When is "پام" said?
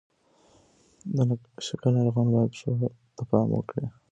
3.29-3.47